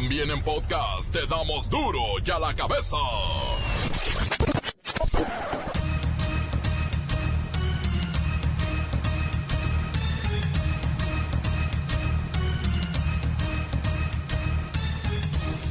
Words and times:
También 0.00 0.30
en 0.30 0.40
podcast 0.44 1.12
te 1.12 1.26
damos 1.26 1.68
duro 1.68 1.98
y 2.24 2.30
a 2.30 2.38
la 2.38 2.54
cabeza. 2.54 2.96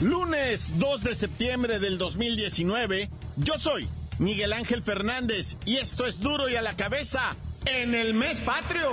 Lunes 0.02 0.74
2 0.78 1.04
de 1.04 1.16
septiembre 1.16 1.80
del 1.80 1.98
2019, 1.98 3.10
yo 3.38 3.58
soy 3.58 3.88
Miguel 4.20 4.52
Ángel 4.52 4.84
Fernández 4.84 5.58
y 5.64 5.78
esto 5.78 6.06
es 6.06 6.20
duro 6.20 6.50
y 6.50 6.58
a 6.58 6.62
la 6.62 6.76
cabeza 6.76 7.34
en 7.66 7.96
el 7.96 8.14
mes 8.14 8.42
patrio. 8.42 8.92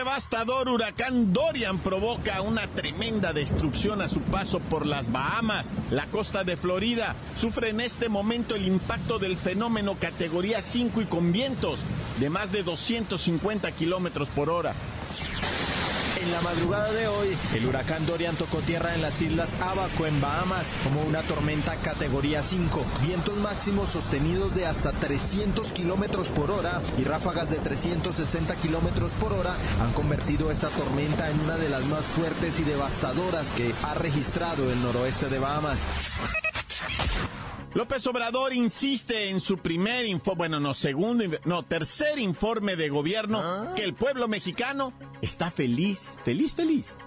Devastador 0.00 0.70
huracán 0.70 1.34
Dorian 1.34 1.78
provoca 1.78 2.40
una 2.40 2.66
tremenda 2.68 3.34
destrucción 3.34 4.00
a 4.00 4.08
su 4.08 4.22
paso 4.22 4.58
por 4.58 4.86
las 4.86 5.12
Bahamas. 5.12 5.74
La 5.90 6.06
costa 6.06 6.42
de 6.42 6.56
Florida 6.56 7.14
sufre 7.38 7.68
en 7.68 7.82
este 7.82 8.08
momento 8.08 8.54
el 8.54 8.66
impacto 8.66 9.18
del 9.18 9.36
fenómeno 9.36 9.96
categoría 10.00 10.62
5 10.62 11.02
y 11.02 11.04
con 11.04 11.32
vientos 11.32 11.80
de 12.18 12.30
más 12.30 12.50
de 12.50 12.62
250 12.62 13.72
kilómetros 13.72 14.30
por 14.30 14.48
hora. 14.48 14.72
En 16.22 16.32
la 16.32 16.40
madrugada 16.42 16.92
de 16.92 17.06
hoy, 17.08 17.36
el 17.54 17.66
huracán 17.66 18.04
Dorian 18.04 18.36
tocó 18.36 18.58
tierra 18.58 18.94
en 18.94 19.00
las 19.00 19.22
islas 19.22 19.54
Abaco, 19.54 20.06
en 20.06 20.20
Bahamas, 20.20 20.70
como 20.84 21.02
una 21.02 21.22
tormenta 21.22 21.74
categoría 21.76 22.42
5. 22.42 22.84
Vientos 23.02 23.38
máximos 23.38 23.88
sostenidos 23.88 24.54
de 24.54 24.66
hasta 24.66 24.92
300 24.92 25.72
kilómetros 25.72 26.28
por 26.28 26.50
hora 26.50 26.82
y 26.98 27.04
ráfagas 27.04 27.48
de 27.48 27.56
360 27.56 28.54
kilómetros 28.56 29.12
por 29.12 29.32
hora 29.32 29.56
han 29.82 29.92
convertido 29.92 30.50
esta 30.50 30.68
tormenta 30.68 31.30
en 31.30 31.40
una 31.40 31.56
de 31.56 31.70
las 31.70 31.84
más 31.84 32.04
fuertes 32.04 32.60
y 32.60 32.64
devastadoras 32.64 33.50
que 33.52 33.72
ha 33.82 33.94
registrado 33.94 34.70
el 34.70 34.82
noroeste 34.82 35.30
de 35.30 35.38
Bahamas. 35.38 35.86
López 37.74 38.04
Obrador 38.08 38.52
insiste 38.52 39.30
en 39.30 39.40
su 39.40 39.58
primer 39.58 40.04
informe, 40.04 40.38
bueno, 40.38 40.60
no, 40.60 40.74
segundo, 40.74 41.24
no, 41.44 41.62
tercer 41.62 42.18
informe 42.18 42.74
de 42.74 42.88
gobierno 42.88 43.74
que 43.76 43.84
el 43.84 43.94
pueblo 43.94 44.26
mexicano 44.26 44.92
está 45.22 45.50
feliz, 45.50 46.18
feliz, 46.24 46.56
feliz. 46.56 46.98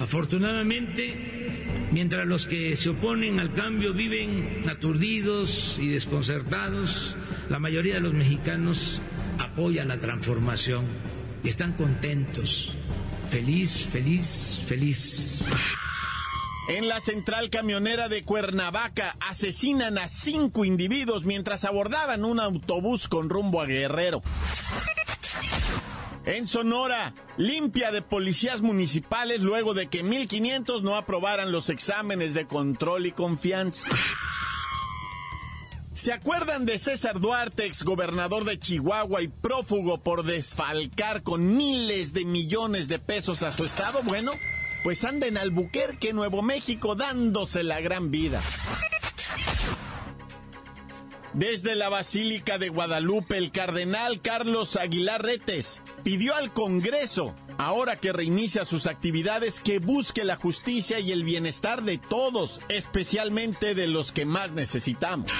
Afortunadamente, 0.00 1.66
mientras 1.92 2.26
los 2.26 2.46
que 2.46 2.76
se 2.76 2.90
oponen 2.90 3.40
al 3.40 3.54
cambio 3.54 3.94
viven 3.94 4.64
aturdidos 4.68 5.78
y 5.78 5.88
desconcertados, 5.88 7.16
la 7.48 7.58
mayoría 7.58 7.94
de 7.94 8.00
los 8.00 8.12
mexicanos 8.12 9.00
apoya 9.38 9.84
la 9.84 9.98
transformación 9.98 10.84
y 11.42 11.48
están 11.48 11.72
contentos. 11.72 12.72
Feliz, 13.30 13.88
feliz, 13.90 14.62
feliz. 14.66 15.44
En 16.66 16.88
la 16.88 16.98
central 16.98 17.50
camionera 17.50 18.08
de 18.08 18.24
Cuernavaca 18.24 19.16
asesinan 19.20 19.98
a 19.98 20.08
cinco 20.08 20.64
individuos 20.64 21.24
mientras 21.24 21.66
abordaban 21.66 22.24
un 22.24 22.40
autobús 22.40 23.06
con 23.06 23.28
rumbo 23.28 23.60
a 23.60 23.66
Guerrero. 23.66 24.22
En 26.24 26.48
Sonora, 26.48 27.12
limpia 27.36 27.92
de 27.92 28.00
policías 28.00 28.62
municipales 28.62 29.40
luego 29.40 29.74
de 29.74 29.88
que 29.88 30.02
1500 30.02 30.82
no 30.82 30.96
aprobaran 30.96 31.52
los 31.52 31.68
exámenes 31.68 32.32
de 32.32 32.46
control 32.46 33.04
y 33.04 33.12
confianza. 33.12 33.86
¿Se 35.92 36.14
acuerdan 36.14 36.64
de 36.64 36.78
César 36.78 37.20
Duarte, 37.20 37.66
exgobernador 37.66 38.44
de 38.44 38.58
Chihuahua 38.58 39.20
y 39.20 39.28
prófugo 39.28 39.98
por 39.98 40.24
desfalcar 40.24 41.22
con 41.22 41.58
miles 41.58 42.14
de 42.14 42.24
millones 42.24 42.88
de 42.88 42.98
pesos 42.98 43.42
a 43.42 43.52
su 43.52 43.64
estado? 43.64 44.00
Bueno, 44.02 44.32
pues 44.84 45.02
anda 45.02 45.26
en 45.26 45.38
Albuquerque, 45.38 46.12
Nuevo 46.12 46.42
México, 46.42 46.94
dándose 46.94 47.62
la 47.64 47.80
gran 47.80 48.10
vida. 48.10 48.42
Desde 51.32 51.74
la 51.74 51.88
Basílica 51.88 52.58
de 52.58 52.68
Guadalupe, 52.68 53.38
el 53.38 53.50
cardenal 53.50 54.20
Carlos 54.20 54.76
Aguilar 54.76 55.22
Retes 55.22 55.82
pidió 56.04 56.36
al 56.36 56.52
Congreso, 56.52 57.34
ahora 57.56 57.96
que 57.96 58.12
reinicia 58.12 58.66
sus 58.66 58.86
actividades, 58.86 59.60
que 59.60 59.78
busque 59.78 60.22
la 60.22 60.36
justicia 60.36 61.00
y 61.00 61.12
el 61.12 61.24
bienestar 61.24 61.82
de 61.82 61.96
todos, 61.96 62.60
especialmente 62.68 63.74
de 63.74 63.88
los 63.88 64.12
que 64.12 64.26
más 64.26 64.52
necesitamos. 64.52 65.32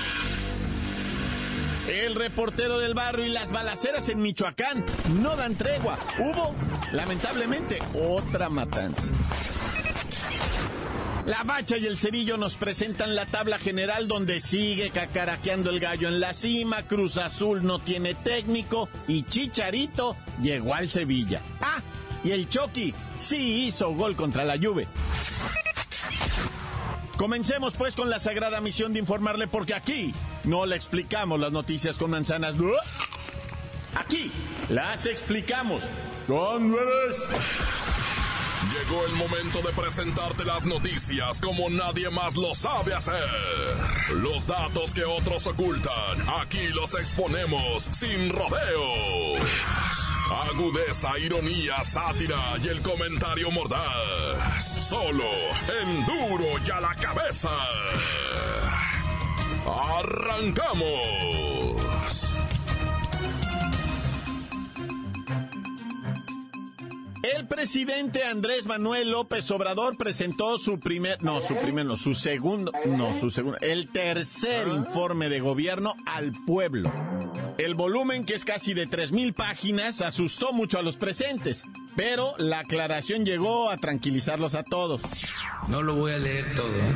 El 1.88 2.14
reportero 2.14 2.78
del 2.78 2.94
barrio 2.94 3.26
y 3.26 3.30
las 3.30 3.52
balaceras 3.52 4.08
en 4.08 4.22
Michoacán 4.22 4.84
no 5.20 5.36
dan 5.36 5.54
tregua. 5.54 5.98
Hubo, 6.18 6.54
lamentablemente, 6.92 7.78
otra 7.92 8.48
matanza. 8.48 9.12
La 11.26 11.42
Bacha 11.42 11.76
y 11.76 11.86
el 11.86 11.98
Cerillo 11.98 12.36
nos 12.36 12.56
presentan 12.56 13.14
la 13.14 13.26
tabla 13.26 13.58
general 13.58 14.08
donde 14.08 14.40
sigue 14.40 14.90
cacaraqueando 14.90 15.70
el 15.70 15.80
gallo 15.80 16.08
en 16.08 16.20
la 16.20 16.34
cima, 16.34 16.82
Cruz 16.86 17.18
Azul 17.18 17.64
no 17.64 17.78
tiene 17.78 18.14
técnico 18.14 18.88
y 19.06 19.22
Chicharito 19.22 20.16
llegó 20.42 20.74
al 20.74 20.88
Sevilla. 20.88 21.42
Ah, 21.60 21.82
y 22.24 22.32
el 22.32 22.48
Chucky 22.48 22.94
sí 23.18 23.66
hizo 23.66 23.94
gol 23.94 24.16
contra 24.16 24.44
la 24.44 24.58
Juve. 24.58 24.88
Comencemos 27.24 27.72
pues 27.78 27.96
con 27.96 28.10
la 28.10 28.20
sagrada 28.20 28.60
misión 28.60 28.92
de 28.92 28.98
informarle 28.98 29.48
porque 29.48 29.72
aquí 29.72 30.12
no 30.44 30.66
le 30.66 30.76
explicamos 30.76 31.40
las 31.40 31.52
noticias 31.52 31.96
con 31.96 32.10
manzanas. 32.10 32.54
Aquí 33.94 34.30
las 34.68 35.06
explicamos 35.06 35.84
con 36.26 36.68
nueves. 36.68 37.16
Llegó 38.74 39.06
el 39.06 39.12
momento 39.12 39.62
de 39.62 39.72
presentarte 39.72 40.44
las 40.44 40.66
noticias 40.66 41.40
como 41.40 41.70
nadie 41.70 42.10
más 42.10 42.36
lo 42.36 42.54
sabe 42.54 42.92
hacer. 42.92 43.24
Los 44.16 44.46
datos 44.46 44.92
que 44.92 45.06
otros 45.06 45.46
ocultan, 45.46 46.28
aquí 46.42 46.68
los 46.74 46.92
exponemos 46.92 47.84
sin 47.84 48.28
rodeos. 48.28 49.40
Agudeza, 50.34 51.16
ironía, 51.18 51.84
sátira 51.84 52.56
y 52.62 52.68
el 52.68 52.82
comentario 52.82 53.50
mordaz. 53.50 54.88
Solo 54.88 55.24
en 55.80 56.04
duro 56.04 56.46
y 56.66 56.70
a 56.70 56.80
la 56.80 56.94
cabeza. 56.96 57.50
¡Arrancamos! 59.66 61.14
El 67.22 67.46
presidente 67.46 68.24
Andrés 68.24 68.66
Manuel 68.66 69.10
López 69.10 69.50
Obrador 69.50 69.96
presentó 69.96 70.58
su 70.58 70.78
primer, 70.78 71.22
no, 71.22 71.40
su 71.40 71.56
primer, 71.56 71.86
no, 71.86 71.96
su 71.96 72.14
segundo, 72.14 72.70
no, 72.84 73.18
su 73.18 73.30
segundo, 73.30 73.58
el 73.62 73.88
tercer 73.88 74.68
informe 74.68 75.30
de 75.30 75.40
gobierno 75.40 75.94
al 76.06 76.32
pueblo. 76.46 76.92
El 77.56 77.74
volumen, 77.74 78.24
que 78.24 78.34
es 78.34 78.44
casi 78.44 78.74
de 78.74 78.88
3.000 78.88 79.32
páginas, 79.32 80.00
asustó 80.00 80.52
mucho 80.52 80.78
a 80.78 80.82
los 80.82 80.96
presentes, 80.96 81.64
pero 81.94 82.34
la 82.36 82.60
aclaración 82.60 83.24
llegó 83.24 83.70
a 83.70 83.76
tranquilizarlos 83.76 84.56
a 84.56 84.64
todos. 84.64 85.00
No 85.68 85.82
lo 85.82 85.94
voy 85.94 86.12
a 86.12 86.18
leer 86.18 86.52
todo. 86.56 86.74
¿eh? 86.74 86.92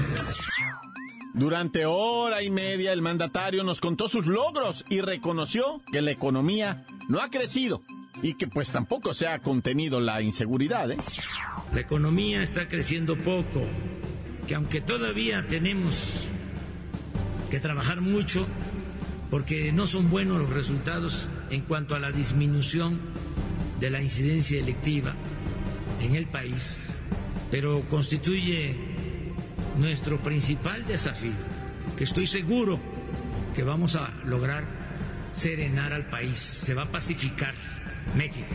Durante 1.32 1.86
hora 1.86 2.42
y 2.42 2.50
media 2.50 2.92
el 2.92 3.02
mandatario 3.02 3.62
nos 3.62 3.80
contó 3.80 4.08
sus 4.08 4.26
logros 4.26 4.84
y 4.88 5.00
reconoció 5.00 5.80
que 5.92 6.02
la 6.02 6.10
economía 6.10 6.84
no 7.08 7.20
ha 7.20 7.30
crecido 7.30 7.82
y 8.22 8.34
que 8.34 8.48
pues 8.48 8.72
tampoco 8.72 9.14
se 9.14 9.28
ha 9.28 9.38
contenido 9.38 10.00
la 10.00 10.20
inseguridad. 10.22 10.90
¿eh? 10.90 10.96
La 11.72 11.80
economía 11.80 12.42
está 12.42 12.66
creciendo 12.66 13.16
poco, 13.16 13.62
que 14.48 14.56
aunque 14.56 14.80
todavía 14.80 15.46
tenemos 15.46 16.26
que 17.50 17.60
trabajar 17.60 18.00
mucho, 18.00 18.46
porque 19.30 19.72
no 19.72 19.86
son 19.86 20.10
buenos 20.10 20.38
los 20.38 20.50
resultados 20.50 21.28
en 21.50 21.62
cuanto 21.62 21.94
a 21.94 21.98
la 21.98 22.10
disminución 22.10 22.98
de 23.80 23.90
la 23.90 24.02
incidencia 24.02 24.58
electiva 24.58 25.14
en 26.00 26.14
el 26.14 26.26
país, 26.26 26.88
pero 27.50 27.82
constituye 27.88 28.76
nuestro 29.76 30.18
principal 30.18 30.86
desafío, 30.86 31.32
que 31.96 32.04
estoy 32.04 32.26
seguro 32.26 32.78
que 33.54 33.62
vamos 33.62 33.96
a 33.96 34.10
lograr 34.24 34.64
serenar 35.32 35.92
al 35.92 36.06
país, 36.06 36.38
se 36.38 36.74
va 36.74 36.82
a 36.82 36.86
pacificar 36.86 37.54
México. 38.16 38.46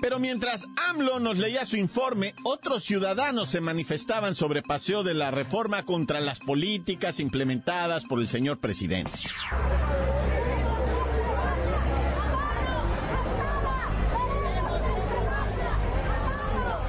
Pero 0.00 0.20
mientras 0.20 0.68
AMLO 0.88 1.18
nos 1.18 1.38
leía 1.38 1.66
su 1.66 1.76
informe, 1.76 2.34
otros 2.44 2.84
ciudadanos 2.84 3.50
se 3.50 3.60
manifestaban 3.60 4.34
sobre 4.34 4.62
paseo 4.62 5.02
de 5.02 5.14
la 5.14 5.30
reforma 5.30 5.84
contra 5.84 6.20
las 6.20 6.38
políticas 6.38 7.18
implementadas 7.18 8.04
por 8.04 8.20
el 8.20 8.28
señor 8.28 8.58
presidente. 8.58 9.10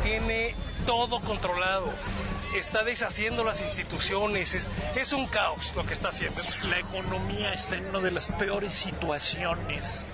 Tiene 0.04 0.56
todo 0.86 1.20
controlado. 1.22 1.92
está 2.56 2.84
deshaciendo 2.84 3.44
las 3.44 3.62
instituciones, 3.62 4.56
es, 4.56 4.70
es 4.96 5.14
un 5.14 5.28
caos 5.28 5.74
lo 5.76 5.86
que 5.86 5.94
está 5.94 6.10
haciendo. 6.10 6.42
La 6.68 6.80
economía 6.80 7.54
está 7.54 7.78
en 7.78 7.88
una 7.88 8.00
de 8.00 8.12
las 8.12 8.28
peores 8.28 8.74
situaciones 8.74 10.06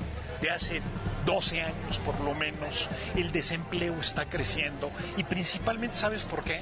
de 0.42 0.50
hace 0.50 0.82
12 1.26 1.62
años 1.62 2.00
por 2.06 2.20
lo 2.22 2.36
menos, 2.36 2.90
el 3.16 3.32
desempleo 3.32 4.00
está 4.00 4.26
creciendo 4.26 4.92
y 5.18 5.24
principalmente, 5.24 5.96
¿sabes 5.96 6.24
por 6.24 6.44
qué? 6.44 6.62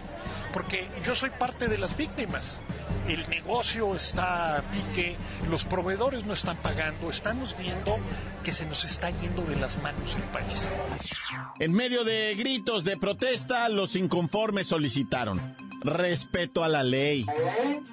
Porque 0.52 0.88
yo 1.06 1.16
soy 1.16 1.32
parte 1.32 1.68
de 1.68 1.78
las 1.78 1.98
víctimas. 1.98 2.62
El 3.08 3.28
negocio 3.30 3.96
está 3.96 4.58
a 4.58 4.62
pique, 4.62 5.18
los 5.50 5.66
proveedores 5.66 6.26
no 6.26 6.34
están 6.34 6.58
pagando, 6.58 7.10
estamos 7.10 7.58
viendo 7.58 7.98
que 8.44 8.54
se 8.54 8.66
nos 8.66 8.86
está 8.86 9.10
yendo 9.10 9.42
de 9.44 9.58
las 9.58 9.82
manos 9.82 10.16
el 10.16 10.22
país. 10.24 10.72
En 11.60 11.74
medio 11.74 12.04
de 12.04 12.36
gritos 12.36 12.84
de 12.84 12.96
protesta, 12.96 13.68
los 13.68 13.96
inconformes 13.96 14.68
solicitaron 14.68 15.73
respeto 15.84 16.64
a 16.64 16.70
la 16.70 16.84
ley, 16.84 17.26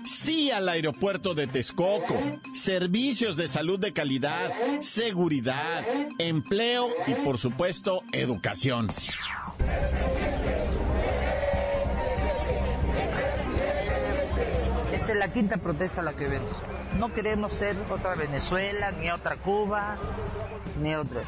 sí 0.05 0.51
al 0.51 0.69
aeropuerto 0.69 1.35
de 1.35 1.47
Texcoco, 1.47 2.17
servicios 2.55 3.37
de 3.37 3.49
salud 3.49 3.79
de 3.79 3.93
calidad, 3.93 4.53
seguridad, 4.81 5.85
empleo 6.19 6.89
y 7.07 7.15
por 7.15 7.39
supuesto 7.39 8.03
educación. 8.13 8.89
Esta 14.93 15.13
es 15.13 15.19
la 15.19 15.33
quinta 15.33 15.57
protesta 15.57 16.01
a 16.01 16.05
la 16.05 16.15
que 16.15 16.29
vemos. 16.29 16.51
No 16.99 17.13
queremos 17.13 17.53
ser 17.53 17.77
otra 17.91 18.15
Venezuela, 18.15 18.91
ni 18.93 19.11
otra 19.11 19.37
Cuba, 19.37 19.97
ni 20.81 20.95
otra. 20.95 21.23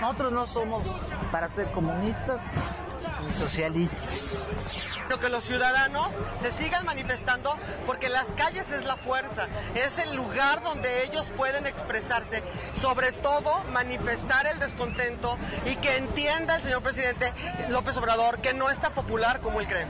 Nosotros 0.00 0.32
no 0.32 0.46
somos 0.46 0.84
para 1.30 1.48
ser 1.48 1.66
comunistas, 1.66 2.40
socialistas. 3.36 4.97
Que 5.16 5.30
los 5.30 5.44
ciudadanos 5.44 6.08
se 6.42 6.52
sigan 6.52 6.84
manifestando 6.84 7.56
porque 7.86 8.10
las 8.10 8.28
calles 8.32 8.70
es 8.70 8.84
la 8.84 8.96
fuerza, 8.96 9.48
es 9.74 9.96
el 9.98 10.14
lugar 10.14 10.62
donde 10.62 11.04
ellos 11.04 11.32
pueden 11.36 11.66
expresarse, 11.66 12.42
sobre 12.74 13.12
todo 13.12 13.64
manifestar 13.72 14.46
el 14.46 14.58
descontento 14.58 15.38
y 15.64 15.76
que 15.76 15.96
entienda 15.96 16.56
el 16.56 16.62
señor 16.62 16.82
presidente 16.82 17.32
López 17.70 17.96
Obrador 17.96 18.40
que 18.40 18.52
no 18.52 18.68
está 18.68 18.94
popular 18.94 19.40
como 19.40 19.60
él 19.60 19.66
cree. 19.66 19.86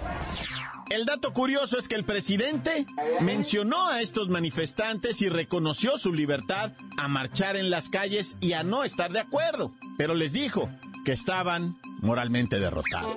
El 0.90 1.04
dato 1.04 1.34
curioso 1.34 1.78
es 1.78 1.86
que 1.86 1.96
el 1.96 2.04
presidente 2.04 2.86
mencionó 3.20 3.88
a 3.88 4.00
estos 4.00 4.30
manifestantes 4.30 5.20
y 5.20 5.28
reconoció 5.28 5.98
su 5.98 6.14
libertad 6.14 6.72
a 6.96 7.08
marchar 7.08 7.56
en 7.56 7.68
las 7.68 7.90
calles 7.90 8.36
y 8.40 8.54
a 8.54 8.62
no 8.62 8.84
estar 8.84 9.12
de 9.12 9.20
acuerdo, 9.20 9.72
pero 9.98 10.14
les 10.14 10.32
dijo 10.32 10.70
que 11.04 11.12
estaban 11.12 11.76
moralmente 12.00 12.58
derrotado. 12.58 13.16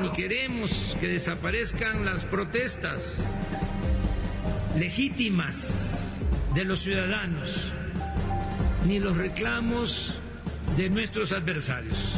Ni 0.00 0.10
queremos 0.10 0.96
que 1.00 1.08
desaparezcan 1.08 2.04
las 2.04 2.24
protestas 2.24 3.24
legítimas 4.76 5.98
de 6.54 6.64
los 6.64 6.80
ciudadanos, 6.80 7.72
ni 8.86 8.98
los 8.98 9.16
reclamos 9.16 10.14
de 10.76 10.90
nuestros 10.90 11.32
adversarios. 11.32 12.14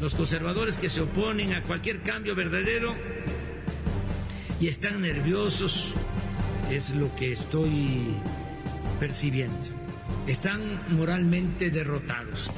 Los 0.00 0.14
conservadores 0.14 0.76
que 0.76 0.88
se 0.88 1.00
oponen 1.00 1.54
a 1.54 1.62
cualquier 1.62 2.02
cambio 2.02 2.34
verdadero 2.34 2.94
y 4.60 4.68
están 4.68 5.02
nerviosos, 5.02 5.92
es 6.70 6.94
lo 6.94 7.14
que 7.14 7.32
estoy 7.32 8.14
percibiendo. 8.98 9.68
Están 10.26 10.80
moralmente 10.96 11.70
derrotados. 11.70 12.50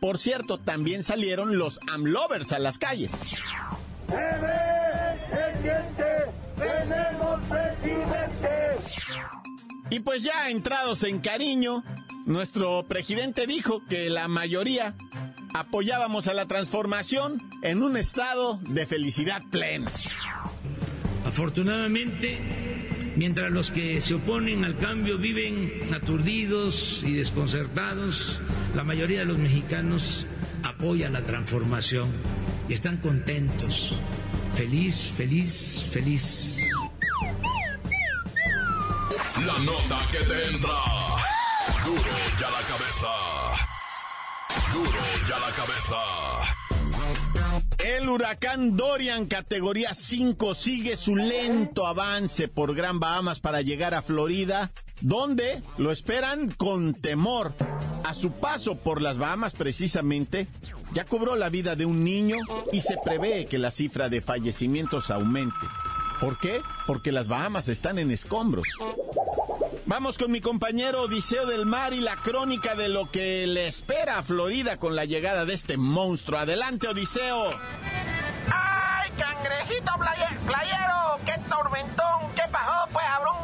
Por 0.00 0.18
cierto, 0.18 0.58
también 0.58 1.02
salieron 1.02 1.58
los 1.58 1.80
AMLovers 1.88 2.52
a 2.52 2.58
las 2.58 2.78
calles. 2.78 3.12
Y 9.90 10.00
pues 10.00 10.22
ya 10.22 10.50
entrados 10.50 11.02
en 11.02 11.18
cariño, 11.18 11.82
nuestro 12.26 12.84
presidente 12.86 13.46
dijo 13.46 13.82
que 13.88 14.10
la 14.10 14.28
mayoría 14.28 14.94
apoyábamos 15.54 16.28
a 16.28 16.34
la 16.34 16.46
transformación 16.46 17.42
en 17.62 17.82
un 17.82 17.96
estado 17.96 18.60
de 18.68 18.86
felicidad 18.86 19.42
plena. 19.50 19.90
Afortunadamente, 21.24 22.38
mientras 23.16 23.50
los 23.50 23.70
que 23.70 24.00
se 24.00 24.14
oponen 24.14 24.64
al 24.64 24.76
cambio 24.76 25.18
viven 25.18 25.92
aturdidos 25.92 27.02
y 27.04 27.14
desconcertados, 27.14 28.40
la 28.74 28.84
mayoría 28.84 29.20
de 29.20 29.24
los 29.24 29.38
mexicanos 29.38 30.26
apoya 30.62 31.10
la 31.10 31.22
transformación 31.22 32.08
y 32.68 32.74
están 32.74 32.98
contentos. 32.98 33.94
Feliz, 34.54 35.12
feliz, 35.16 35.86
feliz. 35.90 36.58
La 39.46 39.58
nota 39.60 39.98
que 40.10 40.18
te 40.18 40.48
entra. 40.48 40.78
Duro 41.84 42.02
ya 42.40 42.50
la 42.50 42.60
cabeza. 42.66 43.08
Duro 44.72 45.00
ya 45.28 45.38
la 45.38 45.50
cabeza. 45.54 45.96
El 47.84 48.08
huracán 48.08 48.76
Dorian 48.76 49.26
categoría 49.26 49.94
5 49.94 50.54
sigue 50.54 50.96
su 50.96 51.14
lento 51.16 51.86
avance 51.86 52.48
por 52.48 52.74
Gran 52.74 52.98
Bahamas 53.00 53.40
para 53.40 53.62
llegar 53.62 53.94
a 53.94 54.02
Florida, 54.02 54.70
donde 55.00 55.62
lo 55.76 55.92
esperan 55.92 56.50
con 56.50 56.94
temor. 56.94 57.54
A 58.04 58.14
su 58.14 58.32
paso 58.32 58.76
por 58.76 59.02
las 59.02 59.18
Bahamas 59.18 59.54
precisamente, 59.54 60.48
ya 60.92 61.04
cobró 61.04 61.36
la 61.36 61.48
vida 61.48 61.76
de 61.76 61.84
un 61.84 62.04
niño 62.04 62.36
y 62.72 62.80
se 62.80 62.96
prevé 63.02 63.46
que 63.46 63.58
la 63.58 63.70
cifra 63.70 64.08
de 64.08 64.20
fallecimientos 64.20 65.10
aumente. 65.10 65.66
¿Por 66.20 66.38
qué? 66.38 66.62
Porque 66.86 67.12
las 67.12 67.28
Bahamas 67.28 67.68
están 67.68 67.98
en 67.98 68.10
escombros. 68.10 68.66
Vamos 69.86 70.18
con 70.18 70.30
mi 70.30 70.40
compañero 70.40 71.02
Odiseo 71.02 71.46
del 71.46 71.64
Mar 71.64 71.92
y 71.92 72.00
la 72.00 72.16
crónica 72.16 72.74
de 72.74 72.88
lo 72.88 73.10
que 73.10 73.46
le 73.46 73.68
espera 73.68 74.18
a 74.18 74.22
Florida 74.22 74.76
con 74.76 74.96
la 74.96 75.04
llegada 75.04 75.44
de 75.44 75.54
este 75.54 75.76
monstruo. 75.76 76.40
Adelante, 76.40 76.88
Odiseo. 76.88 77.50
¡Ay, 78.50 79.10
cangrejito 79.16 79.92
playero! 80.46 81.18
¡Qué 81.24 81.34
tormentón! 81.48 82.32
¿Qué 82.34 82.42
pasó, 82.50 82.92
pues, 82.92 83.06
abrón? 83.06 83.36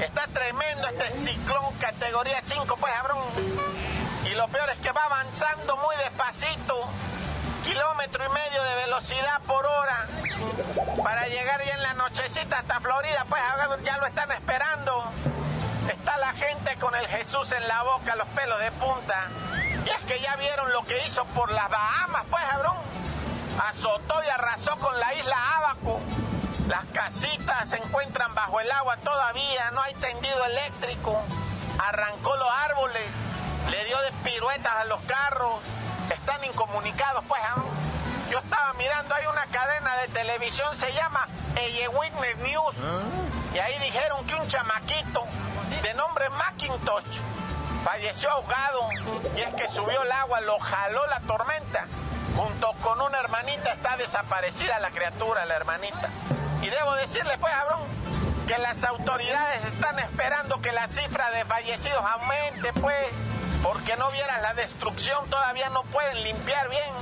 Está 0.00 0.26
tremendo 0.28 0.86
este 0.88 1.32
ciclón 1.32 1.74
categoría 1.80 2.40
5, 2.42 2.76
pues, 2.78 2.92
abrón. 2.94 3.97
Lo 4.38 4.46
peor 4.46 4.70
es 4.70 4.78
que 4.78 4.92
va 4.92 5.02
avanzando 5.02 5.76
muy 5.78 5.96
despacito 5.96 6.78
kilómetro 7.64 8.24
y 8.24 8.28
medio 8.28 8.62
de 8.62 8.74
velocidad 8.76 9.40
por 9.42 9.66
hora 9.66 10.06
para 11.02 11.26
llegar 11.26 11.60
ya 11.64 11.74
en 11.74 11.82
la 11.82 11.94
nochecita 11.94 12.60
hasta 12.60 12.78
Florida, 12.78 13.26
pues 13.28 13.42
ya 13.82 13.98
lo 13.98 14.06
están 14.06 14.30
esperando. 14.30 15.02
Está 15.90 16.16
la 16.18 16.32
gente 16.34 16.76
con 16.76 16.94
el 16.94 17.08
Jesús 17.08 17.50
en 17.50 17.66
la 17.66 17.82
boca, 17.82 18.14
los 18.14 18.28
pelos 18.28 18.60
de 18.60 18.70
punta. 18.70 19.26
Y 19.84 19.90
es 19.90 20.00
que 20.06 20.20
ya 20.20 20.36
vieron 20.36 20.72
lo 20.72 20.84
que 20.84 21.04
hizo 21.04 21.24
por 21.24 21.50
las 21.50 21.68
Bahamas, 21.68 22.22
pues, 22.30 22.44
cabrón. 22.48 22.76
Azotó 23.60 24.22
y 24.22 24.28
arrasó 24.28 24.76
con 24.76 25.00
la 25.00 25.14
isla 25.14 25.56
Abaco. 25.56 25.98
Las 26.68 26.84
casitas 26.92 27.70
se 27.70 27.76
encuentran 27.78 28.32
bajo 28.36 28.60
el 28.60 28.70
agua 28.70 28.98
todavía, 28.98 29.72
no 29.72 29.82
hay 29.82 29.94
tendido 29.94 30.44
eléctrico. 30.44 31.20
Arrancó 31.80 32.36
los 32.36 32.50
árboles, 32.50 33.08
le 33.70 33.84
dio 33.84 33.98
de 34.00 34.12
piruetas 34.24 34.72
a 34.80 34.84
los 34.84 35.00
carros. 35.02 35.60
Están 36.10 36.44
incomunicados, 36.44 37.24
pues, 37.28 37.40
Yo 38.30 38.38
estaba 38.38 38.72
mirando, 38.74 39.14
hay 39.14 39.26
una 39.26 39.46
cadena 39.46 39.96
de 39.96 40.08
televisión, 40.08 40.76
se 40.76 40.92
llama 40.92 41.26
Eye 41.56 41.88
Witness 41.88 42.36
News. 42.38 42.74
Y 43.54 43.58
ahí 43.58 43.78
dijeron 43.80 44.26
que 44.26 44.34
un 44.34 44.46
chamaquito 44.46 45.24
de 45.82 45.94
nombre 45.94 46.28
Macintosh 46.30 47.18
falleció 47.84 48.30
ahogado 48.30 48.88
y 49.36 49.40
es 49.40 49.54
que 49.54 49.68
subió 49.68 50.02
el 50.02 50.12
agua, 50.12 50.40
lo 50.40 50.58
jaló 50.58 51.06
la 51.06 51.20
tormenta. 51.20 51.86
Junto 52.36 52.72
con 52.82 53.00
una 53.00 53.18
hermanita 53.18 53.72
está 53.72 53.96
desaparecida 53.96 54.78
la 54.78 54.90
criatura, 54.90 55.44
la 55.46 55.56
hermanita. 55.56 56.08
Y 56.62 56.68
debo 56.68 56.94
decirle, 56.94 57.36
pues, 57.38 57.52
Abrón, 57.52 57.80
que 58.46 58.58
las 58.58 58.84
autoridades 58.84 59.64
están 59.64 59.98
esperando 59.98 60.60
que 60.60 60.72
la 60.72 60.86
cifra 60.88 61.30
de 61.30 61.44
fallecidos 61.44 62.04
aumente, 62.04 62.72
pues, 62.74 63.08
porque 63.62 63.96
no 63.96 64.10
vieran 64.10 64.42
la 64.42 64.54
destrucción, 64.54 65.28
todavía 65.28 65.68
no 65.70 65.82
pueden 65.84 66.22
limpiar 66.22 66.68
bien. 66.68 66.94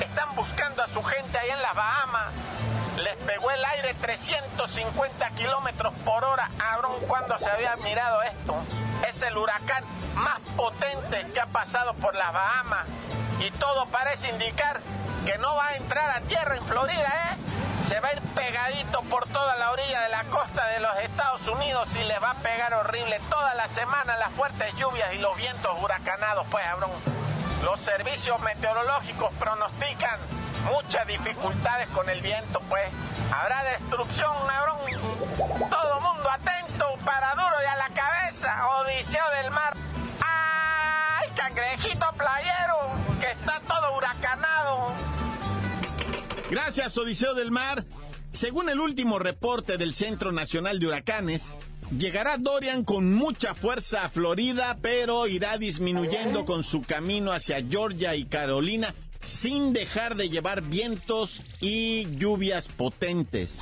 Están 0.00 0.34
buscando 0.34 0.82
a 0.82 0.88
su 0.88 1.02
gente 1.02 1.38
ahí 1.38 1.50
en 1.50 1.62
las 1.62 1.74
Bahamas 1.74 2.32
les 3.02 3.16
pegó 3.16 3.50
el 3.50 3.64
aire 3.64 3.94
350 3.94 5.30
kilómetros 5.30 5.92
por 6.04 6.24
hora. 6.24 6.48
Abrón, 6.72 6.92
cuando 7.08 7.38
se 7.38 7.50
había 7.50 7.76
mirado 7.76 8.22
esto? 8.22 8.54
Es 9.08 9.22
el 9.22 9.36
huracán 9.36 9.84
más 10.14 10.40
potente 10.56 11.26
que 11.32 11.40
ha 11.40 11.46
pasado 11.46 11.94
por 11.94 12.14
las 12.14 12.32
Bahamas. 12.32 12.86
Y 13.40 13.50
todo 13.52 13.86
parece 13.86 14.28
indicar 14.28 14.80
que 15.24 15.38
no 15.38 15.54
va 15.54 15.68
a 15.68 15.76
entrar 15.76 16.10
a 16.10 16.20
tierra 16.22 16.56
en 16.56 16.66
Florida, 16.66 17.06
¿eh? 17.06 17.36
Se 17.86 18.00
va 18.00 18.08
a 18.08 18.12
ir 18.12 18.22
pegadito 18.34 19.02
por 19.02 19.26
toda 19.28 19.56
la 19.56 19.70
orilla 19.70 20.00
de 20.02 20.08
la 20.08 20.24
costa 20.24 20.66
de 20.68 20.80
los 20.80 20.96
Estados 20.98 21.46
Unidos 21.48 21.88
y 21.96 22.04
le 22.04 22.18
va 22.18 22.30
a 22.30 22.34
pegar 22.34 22.74
horrible 22.74 23.20
toda 23.28 23.54
la 23.54 23.68
semana 23.68 24.16
las 24.16 24.30
fuertes 24.32 24.74
lluvias 24.76 25.12
y 25.14 25.18
los 25.18 25.36
vientos 25.36 25.70
huracanados, 25.80 26.46
pues, 26.50 26.64
Abrón. 26.66 26.90
Los 27.62 27.80
servicios 27.80 28.40
meteorológicos 28.40 29.32
pronostican 29.38 30.18
muchas 30.64 31.06
dificultades 31.06 31.88
con 31.88 32.08
el 32.08 32.20
viento, 32.20 32.60
pues. 32.68 32.90
Habrá 33.32 33.62
destrucción, 33.64 34.32
cabrón. 34.46 34.78
Todo 35.70 36.00
mundo 36.00 36.30
atento, 36.30 36.96
para 37.04 37.34
duro 37.34 37.56
y 37.62 37.66
a 37.66 37.76
la 37.76 37.88
cabeza. 37.90 38.68
Odiseo 38.78 39.24
del 39.42 39.50
mar. 39.50 39.74
¡Ay, 40.20 41.30
cangrejito 41.36 42.06
playero! 42.16 43.01
Huracanado. 43.96 44.92
Gracias, 46.50 46.96
Odiseo 46.98 47.34
del 47.34 47.50
Mar. 47.50 47.84
Según 48.30 48.68
el 48.68 48.80
último 48.80 49.18
reporte 49.18 49.76
del 49.76 49.94
Centro 49.94 50.32
Nacional 50.32 50.78
de 50.78 50.86
Huracanes, 50.86 51.58
llegará 51.96 52.38
Dorian 52.38 52.84
con 52.84 53.12
mucha 53.14 53.54
fuerza 53.54 54.04
a 54.04 54.08
Florida, 54.08 54.78
pero 54.80 55.26
irá 55.26 55.58
disminuyendo 55.58 56.44
con 56.44 56.62
su 56.62 56.82
camino 56.82 57.32
hacia 57.32 57.62
Georgia 57.68 58.14
y 58.14 58.24
Carolina 58.24 58.94
sin 59.22 59.72
dejar 59.72 60.16
de 60.16 60.28
llevar 60.28 60.62
vientos 60.62 61.40
y 61.60 62.06
lluvias 62.16 62.68
potentes. 62.68 63.60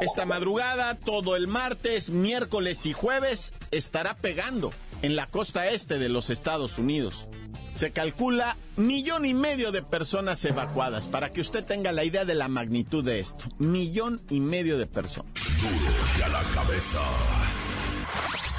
Esta 0.00 0.26
madrugada, 0.26 0.96
todo 0.98 1.34
el 1.34 1.48
martes, 1.48 2.10
miércoles 2.10 2.86
y 2.86 2.92
jueves 2.92 3.54
estará 3.70 4.14
pegando 4.16 4.70
en 5.00 5.16
la 5.16 5.26
costa 5.26 5.66
este 5.68 5.98
de 5.98 6.08
los 6.08 6.30
Estados 6.30 6.78
Unidos. 6.78 7.26
Se 7.74 7.90
calcula 7.90 8.58
millón 8.76 9.24
y 9.24 9.32
medio 9.32 9.72
de 9.72 9.82
personas 9.82 10.44
evacuadas, 10.44 11.08
para 11.08 11.30
que 11.30 11.40
usted 11.40 11.64
tenga 11.64 11.90
la 11.90 12.04
idea 12.04 12.26
de 12.26 12.34
la 12.34 12.48
magnitud 12.48 13.02
de 13.02 13.18
esto. 13.18 13.46
Millón 13.58 14.20
y 14.28 14.40
medio 14.40 14.76
de 14.76 14.86
personas. 14.86 15.32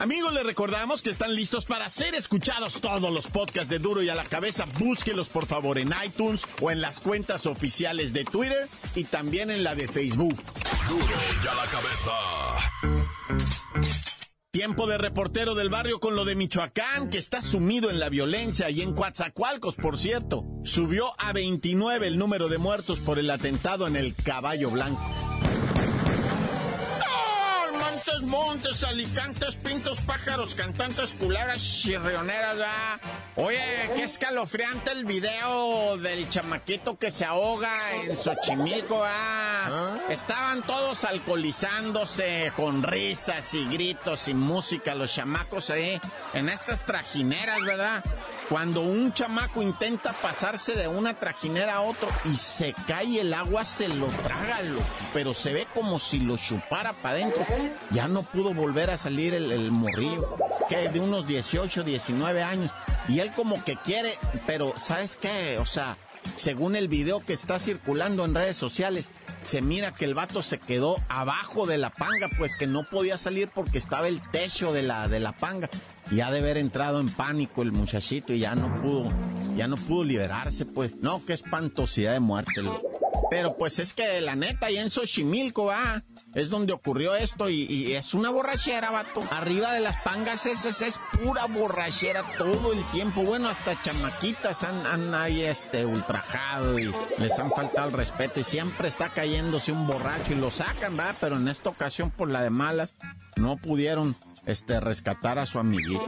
Amigos, 0.00 0.32
les 0.32 0.46
recordamos 0.46 1.02
que 1.02 1.10
están 1.10 1.34
listos 1.34 1.66
para 1.66 1.86
ser 1.90 2.14
escuchados 2.14 2.80
todos 2.80 3.12
los 3.12 3.26
podcasts 3.26 3.68
de 3.68 3.78
Duro 3.78 4.02
y 4.02 4.08
a 4.08 4.14
la 4.14 4.24
cabeza. 4.24 4.64
Búsquelos 4.78 5.28
por 5.28 5.44
favor 5.44 5.76
en 5.76 5.92
iTunes 6.02 6.40
o 6.62 6.70
en 6.70 6.80
las 6.80 7.00
cuentas 7.00 7.44
oficiales 7.44 8.14
de 8.14 8.24
Twitter 8.24 8.66
y 8.94 9.04
también 9.04 9.50
en 9.50 9.62
la 9.62 9.74
de 9.74 9.88
Facebook. 9.88 10.42
Duro 10.88 11.04
y 11.04 11.46
a 11.46 11.54
la 11.54 11.66
cabeza. 11.66 12.12
Tiempo 14.50 14.86
de 14.86 14.96
reportero 14.96 15.54
del 15.54 15.68
barrio 15.68 16.00
con 16.00 16.16
lo 16.16 16.24
de 16.24 16.34
Michoacán, 16.34 17.10
que 17.10 17.18
está 17.18 17.42
sumido 17.42 17.90
en 17.90 18.00
la 18.00 18.08
violencia 18.08 18.70
y 18.70 18.80
en 18.80 18.94
Coatzacoalcos, 18.94 19.76
por 19.76 19.98
cierto. 19.98 20.46
Subió 20.64 21.12
a 21.20 21.34
29 21.34 22.06
el 22.06 22.16
número 22.16 22.48
de 22.48 22.56
muertos 22.56 23.00
por 23.00 23.18
el 23.18 23.30
atentado 23.30 23.86
en 23.86 23.96
el 23.96 24.14
Caballo 24.14 24.70
Blanco. 24.70 25.29
Montes, 28.30 28.84
alicantes, 28.84 29.56
pintos, 29.56 30.00
pájaros, 30.02 30.54
cantantes, 30.54 31.14
culebras, 31.14 31.60
chirrioneras, 31.60 32.56
¿verdad? 32.56 33.00
Oye, 33.36 33.90
qué 33.96 34.04
escalofriante 34.04 34.92
el 34.92 35.04
video 35.04 35.96
del 35.98 36.28
chamaquito 36.28 36.96
que 36.96 37.10
se 37.10 37.24
ahoga 37.24 37.72
en 38.04 38.16
Xochimilco, 38.16 39.02
¿ah? 39.04 39.98
Estaban 40.08 40.62
todos 40.62 41.04
alcoholizándose 41.04 42.52
con 42.56 42.84
risas 42.84 43.52
y 43.54 43.66
gritos 43.66 44.28
y 44.28 44.34
música, 44.34 44.94
los 44.94 45.12
chamacos 45.12 45.70
ahí, 45.70 46.00
en 46.32 46.48
estas 46.48 46.86
trajineras, 46.86 47.60
¿verdad? 47.64 48.04
Cuando 48.50 48.80
un 48.80 49.12
chamaco 49.12 49.62
intenta 49.62 50.12
pasarse 50.12 50.74
de 50.74 50.88
una 50.88 51.14
trajinera 51.14 51.76
a 51.76 51.80
otro 51.82 52.08
y 52.24 52.34
se 52.34 52.74
cae 52.88 53.20
el 53.20 53.32
agua, 53.32 53.64
se 53.64 53.86
lo 53.86 54.06
traga, 54.06 54.58
pero 55.14 55.34
se 55.34 55.52
ve 55.52 55.68
como 55.72 56.00
si 56.00 56.18
lo 56.18 56.36
chupara 56.36 56.92
para 56.94 57.14
adentro. 57.14 57.46
Ya 57.92 58.08
no 58.08 58.24
pudo 58.24 58.52
volver 58.52 58.90
a 58.90 58.96
salir 58.96 59.34
el, 59.34 59.52
el 59.52 59.70
morrillo, 59.70 60.36
que 60.68 60.84
es 60.84 60.92
de 60.92 60.98
unos 60.98 61.28
18, 61.28 61.84
19 61.84 62.42
años. 62.42 62.72
Y 63.06 63.20
él 63.20 63.30
como 63.36 63.62
que 63.62 63.76
quiere, 63.76 64.18
pero 64.48 64.74
¿sabes 64.76 65.16
qué? 65.16 65.56
O 65.58 65.64
sea, 65.64 65.96
según 66.36 66.76
el 66.76 66.88
video 66.88 67.20
que 67.20 67.32
está 67.32 67.58
circulando 67.58 68.24
en 68.24 68.34
redes 68.34 68.56
sociales, 68.56 69.10
se 69.42 69.62
mira 69.62 69.92
que 69.92 70.04
el 70.04 70.14
vato 70.14 70.42
se 70.42 70.58
quedó 70.58 70.96
abajo 71.08 71.66
de 71.66 71.78
la 71.78 71.90
panga, 71.90 72.28
pues 72.38 72.56
que 72.56 72.66
no 72.66 72.84
podía 72.84 73.18
salir 73.18 73.48
porque 73.54 73.78
estaba 73.78 74.08
el 74.08 74.20
techo 74.30 74.72
de 74.72 74.82
la, 74.82 75.08
de 75.08 75.20
la 75.20 75.32
panga. 75.32 75.68
Y 76.10 76.20
ha 76.20 76.30
de 76.30 76.40
haber 76.40 76.56
entrado 76.56 77.00
en 77.00 77.08
pánico 77.08 77.62
el 77.62 77.72
muchachito 77.72 78.32
y 78.32 78.40
ya 78.40 78.54
no 78.54 78.74
pudo, 78.76 79.10
ya 79.56 79.68
no 79.68 79.76
pudo 79.76 80.04
liberarse, 80.04 80.66
pues. 80.66 80.96
No, 80.96 81.24
qué 81.24 81.34
espantosidad 81.34 82.12
de 82.12 82.20
muerte. 82.20 82.62
Pero 83.30 83.56
pues 83.56 83.78
es 83.78 83.92
que 83.92 84.20
la 84.20 84.34
neta, 84.34 84.66
ahí 84.66 84.76
en 84.76 84.90
Xochimilco, 84.90 85.66
va, 85.66 86.02
es 86.34 86.50
donde 86.50 86.72
ocurrió 86.72 87.14
esto 87.14 87.48
y, 87.48 87.92
es 87.92 88.14
una 88.14 88.30
borrachera, 88.30 88.90
vato. 88.90 89.22
Arriba 89.30 89.72
de 89.72 89.80
las 89.80 89.96
pangas 89.98 90.46
esas 90.46 90.82
es 90.82 90.98
pura 91.22 91.46
borrachera 91.46 92.24
todo 92.38 92.72
el 92.72 92.84
tiempo. 92.90 93.22
Bueno, 93.22 93.48
hasta 93.48 93.80
chamaquitas 93.80 94.62
han, 94.64 94.86
han 94.86 95.14
ahí 95.14 95.42
este 95.42 95.84
ultrajado 95.84 96.78
y 96.78 96.92
les 97.18 97.38
han 97.38 97.50
faltado 97.50 97.88
el 97.88 97.94
respeto 97.94 98.40
y 98.40 98.44
siempre 98.44 98.88
está 98.88 99.12
cayéndose 99.12 99.72
un 99.72 99.86
borracho 99.86 100.32
y 100.32 100.36
lo 100.36 100.50
sacan, 100.50 100.98
va, 100.98 101.14
pero 101.20 101.36
en 101.36 101.48
esta 101.48 101.70
ocasión 101.70 102.10
por 102.10 102.30
la 102.30 102.42
de 102.42 102.50
malas 102.50 102.96
no 103.36 103.56
pudieron 103.56 104.16
este 104.46 104.80
rescatar 104.80 105.38
a 105.38 105.46
su 105.46 105.58
amiguito. 105.58 106.04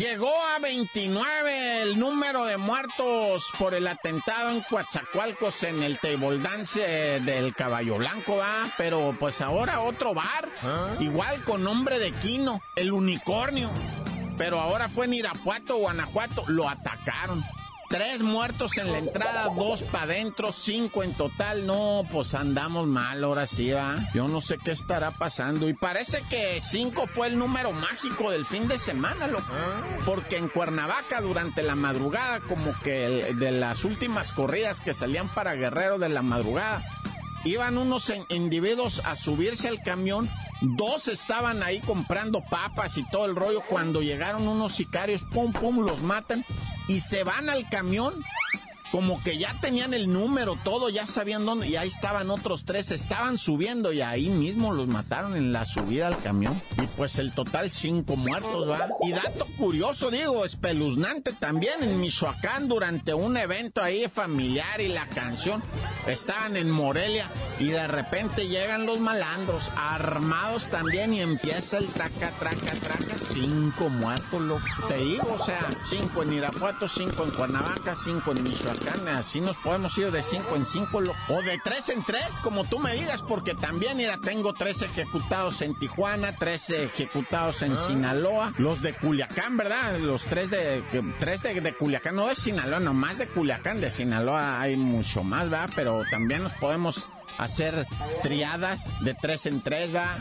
Llegó 0.00 0.32
a 0.42 0.58
29 0.58 1.82
el 1.82 1.98
número 1.98 2.46
de 2.46 2.56
muertos 2.56 3.52
por 3.58 3.74
el 3.74 3.86
atentado 3.86 4.48
en 4.50 4.62
Coatzacoalcos 4.62 5.62
en 5.64 5.82
el 5.82 5.98
table 5.98 6.38
dance 6.38 6.80
del 7.20 7.54
Caballo 7.54 7.98
Blanco, 7.98 8.36
¿va? 8.36 8.72
Pero 8.78 9.14
pues 9.20 9.42
ahora 9.42 9.82
otro 9.82 10.14
bar, 10.14 10.48
igual 11.00 11.44
con 11.44 11.62
nombre 11.62 11.98
de 11.98 12.12
Quino, 12.12 12.62
el 12.76 12.92
unicornio. 12.92 13.70
Pero 14.38 14.58
ahora 14.58 14.88
fue 14.88 15.04
en 15.04 15.12
Irapuato, 15.12 15.76
Guanajuato, 15.76 16.44
lo 16.46 16.66
atacaron. 16.66 17.44
Tres 17.90 18.22
muertos 18.22 18.78
en 18.78 18.92
la 18.92 18.98
entrada, 18.98 19.48
dos 19.48 19.82
para 19.82 20.04
adentro, 20.04 20.52
cinco 20.52 21.02
en 21.02 21.12
total. 21.12 21.66
No, 21.66 22.04
pues 22.12 22.36
andamos 22.36 22.86
mal 22.86 23.24
ahora 23.24 23.48
sí, 23.48 23.72
va. 23.72 24.08
Yo 24.14 24.28
no 24.28 24.40
sé 24.40 24.58
qué 24.58 24.70
estará 24.70 25.10
pasando. 25.10 25.68
Y 25.68 25.74
parece 25.74 26.22
que 26.30 26.60
cinco 26.62 27.08
fue 27.08 27.26
el 27.26 27.36
número 27.36 27.72
mágico 27.72 28.30
del 28.30 28.46
fin 28.46 28.68
de 28.68 28.78
semana, 28.78 29.26
loco. 29.26 29.52
Porque 30.06 30.36
en 30.36 30.46
Cuernavaca, 30.46 31.20
durante 31.20 31.64
la 31.64 31.74
madrugada, 31.74 32.38
como 32.38 32.78
que 32.78 33.34
de 33.34 33.50
las 33.50 33.82
últimas 33.82 34.32
corridas 34.32 34.80
que 34.80 34.94
salían 34.94 35.28
para 35.34 35.54
Guerrero 35.54 35.98
de 35.98 36.10
la 36.10 36.22
madrugada, 36.22 36.84
iban 37.42 37.76
unos 37.76 38.12
individuos 38.28 39.02
a 39.04 39.16
subirse 39.16 39.66
al 39.66 39.82
camión 39.82 40.30
Dos 40.62 41.08
estaban 41.08 41.62
ahí 41.62 41.80
comprando 41.80 42.42
papas 42.42 42.98
y 42.98 43.08
todo 43.08 43.24
el 43.24 43.34
rollo. 43.34 43.62
Cuando 43.66 44.02
llegaron 44.02 44.46
unos 44.46 44.74
sicarios, 44.74 45.22
pum, 45.22 45.52
pum, 45.52 45.78
los 45.86 46.02
matan 46.02 46.44
y 46.90 46.98
se 46.98 47.22
van 47.22 47.48
al 47.48 47.68
camión 47.68 48.14
como 48.90 49.22
que 49.22 49.38
ya 49.38 49.56
tenían 49.60 49.94
el 49.94 50.12
número, 50.12 50.58
todo, 50.64 50.88
ya 50.88 51.06
sabían 51.06 51.46
dónde, 51.46 51.68
y 51.68 51.76
ahí 51.76 51.88
estaban 51.88 52.30
otros 52.30 52.64
tres, 52.64 52.90
estaban 52.90 53.38
subiendo 53.38 53.92
y 53.92 54.00
ahí 54.00 54.28
mismo 54.28 54.72
los 54.72 54.88
mataron 54.88 55.36
en 55.36 55.52
la 55.52 55.64
subida 55.64 56.08
al 56.08 56.18
camión. 56.18 56.60
Y 56.82 56.86
pues 56.86 57.18
el 57.18 57.32
total 57.32 57.70
cinco 57.70 58.16
muertos, 58.16 58.68
¿va? 58.68 58.88
Y 59.02 59.12
dato 59.12 59.46
curioso, 59.56 60.10
digo, 60.10 60.44
espeluznante 60.44 61.32
también 61.32 61.82
en 61.82 62.00
Michoacán 62.00 62.68
durante 62.68 63.14
un 63.14 63.36
evento 63.36 63.82
ahí 63.82 64.08
familiar 64.08 64.80
y 64.80 64.88
la 64.88 65.06
canción, 65.06 65.62
estaban 66.06 66.56
en 66.56 66.70
Morelia 66.70 67.30
y 67.58 67.68
de 67.68 67.86
repente 67.86 68.48
llegan 68.48 68.86
los 68.86 68.98
malandros, 68.98 69.70
armados 69.76 70.68
también 70.68 71.14
y 71.14 71.20
empieza 71.20 71.78
el 71.78 71.88
traca, 71.88 72.32
traca, 72.38 72.72
traca, 72.80 73.16
cinco 73.32 73.88
muertos, 73.88 74.40
lo 74.40 74.60
te 74.88 74.96
digo, 74.96 75.36
o 75.38 75.44
sea, 75.44 75.68
cinco 75.84 76.22
en 76.22 76.32
Irapuato, 76.32 76.88
cinco 76.88 77.24
en 77.24 77.30
Cuernavaca, 77.30 77.94
cinco 77.94 78.32
en 78.32 78.42
Michoacán 78.42 78.79
Así 79.16 79.40
nos 79.40 79.56
podemos 79.58 79.96
ir 79.98 80.10
de 80.10 80.22
5 80.22 80.56
en 80.56 80.64
5 80.64 80.98
o 81.28 81.42
de 81.42 81.58
3 81.62 81.88
en 81.90 82.02
3, 82.02 82.40
como 82.42 82.64
tú 82.64 82.78
me 82.78 82.94
digas, 82.94 83.22
porque 83.22 83.54
también, 83.54 83.96
mira, 83.96 84.18
tengo 84.18 84.54
3 84.54 84.82
ejecutados 84.82 85.60
en 85.62 85.74
Tijuana, 85.78 86.36
3 86.36 86.70
ejecutados 86.70 87.62
en 87.62 87.72
ah. 87.72 87.84
Sinaloa, 87.86 88.54
los 88.56 88.80
de 88.80 88.94
Culiacán, 88.94 89.56
¿verdad? 89.56 89.98
Los 89.98 90.24
3 90.24 90.50
de, 90.50 90.82
tres 91.18 91.42
de, 91.42 91.60
de, 91.60 91.74
Culiacán, 91.74 92.16
no 92.16 92.28
de 92.28 92.34
Sinaloa, 92.34 92.80
nomás 92.80 93.18
de 93.18 93.28
Culiacán, 93.28 93.80
de 93.80 93.90
Sinaloa 93.90 94.60
hay 94.60 94.76
mucho 94.76 95.22
más, 95.22 95.50
¿verdad? 95.50 95.70
Pero 95.74 96.02
también 96.10 96.42
nos 96.42 96.54
podemos 96.54 97.08
hacer 97.38 97.86
triadas 98.22 98.92
de 99.04 99.14
3 99.14 99.46
en 99.46 99.60
3, 99.60 99.92
¿verdad? 99.92 100.18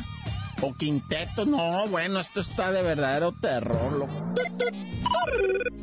o 0.61 0.73
quinteto. 0.73 1.45
No, 1.45 1.87
bueno, 1.87 2.19
esto 2.19 2.41
está 2.41 2.71
de 2.71 2.83
verdadero 2.83 3.31
terror, 3.31 3.93
loco. 3.93 4.33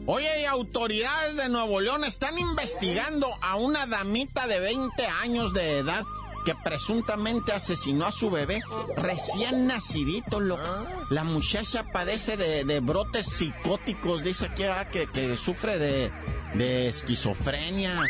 Oye, 0.09 0.43
y 0.43 0.45
autoridades 0.45 1.37
de 1.37 1.49
Nuevo 1.49 1.81
León 1.81 2.05
están 2.05 2.39
investigando 2.39 3.29
a 3.43 3.57
una 3.57 3.87
damita 3.87 4.47
de 4.47 4.61
20 4.61 5.05
años 5.05 5.53
de 5.53 5.79
edad 5.79 6.05
que 6.45 6.55
presuntamente 6.55 7.53
asesinó 7.53 8.07
a 8.07 8.13
su 8.13 8.31
bebé 8.31 8.63
recién 8.95 9.67
nacidito, 9.67 10.39
loco. 10.39 10.63
La 11.11 11.25
muchacha 11.25 11.91
padece 11.93 12.37
de, 12.37 12.81
brotes 12.81 13.27
psicóticos, 13.27 14.23
dice 14.23 14.49
que, 14.55 14.69
ah, 14.69 14.89
que, 14.89 15.09
que 15.11 15.37
sufre 15.37 15.77
de, 15.77 16.13
de 16.55 16.87
esquizofrenia 16.87 18.01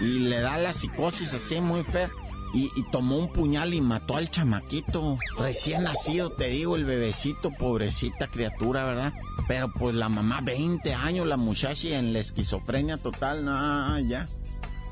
y 0.00 0.20
le 0.20 0.40
da 0.40 0.58
la 0.58 0.74
psicosis 0.74 1.34
así 1.34 1.60
muy 1.60 1.84
fea. 1.84 2.10
Y, 2.54 2.70
tomó 2.92 3.18
un 3.18 3.32
puñal 3.32 3.74
y 3.74 3.80
mató 3.80 4.16
al 4.16 4.30
chamaquito. 4.30 5.18
Recién 5.36 5.82
nacido, 5.82 6.30
te 6.30 6.46
digo, 6.48 6.76
el 6.76 6.84
bebecito, 6.84 7.50
pobrecita 7.50 8.28
criatura, 8.28 8.84
¿verdad? 8.84 9.12
Pero 9.48 9.72
pues 9.72 9.94
la 9.96 10.08
mamá, 10.08 10.40
20 10.40 10.94
años, 10.94 11.26
la 11.26 11.36
muchacha 11.36 11.98
en 11.98 12.12
la 12.12 12.20
esquizofrenia 12.20 12.96
total, 12.96 13.44
no, 13.44 13.98
ya. 13.98 14.28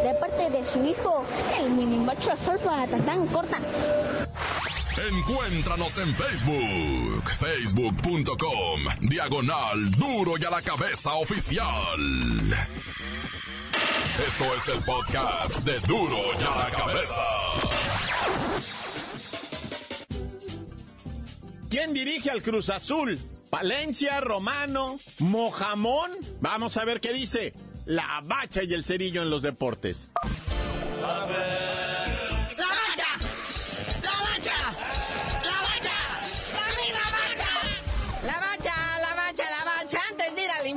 de 0.03 0.15
parte 0.15 0.51
de 0.51 0.65
su 0.65 0.83
hijo, 0.83 1.25
el 1.61 1.71
mini 1.71 1.99
macho 1.99 2.33
alfalfa, 2.33 2.87
tan 2.87 3.03
tan 3.05 3.27
corta. 3.29 3.59
Encuéntranos 4.97 5.99
en 5.99 6.15
Facebook, 6.15 7.31
facebook.com, 7.38 8.81
diagonal 9.03 9.91
duro 9.91 10.35
y 10.41 10.45
a 10.45 10.51
la 10.51 10.62
cabeza 10.62 11.15
oficial. 11.15 11.67
Esto 14.16 14.44
es 14.55 14.68
el 14.68 14.81
podcast 14.85 15.59
de 15.64 15.81
Duro 15.88 16.16
ya 16.38 16.48
la 16.57 16.70
cabeza. 16.70 17.20
¿Quién 21.68 21.92
dirige 21.92 22.31
al 22.31 22.40
Cruz 22.40 22.70
Azul? 22.70 23.18
Valencia, 23.50 24.20
Romano, 24.20 25.00
Mojamón. 25.18 26.12
Vamos 26.40 26.77
a 26.77 26.85
ver 26.85 27.00
qué 27.00 27.12
dice 27.12 27.55
la 27.87 28.22
bacha 28.24 28.62
y 28.62 28.72
el 28.72 28.85
cerillo 28.85 29.20
en 29.22 29.31
los 29.31 29.42
deportes. 29.42 30.11